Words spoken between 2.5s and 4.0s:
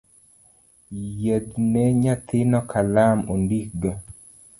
kalam ondikgo.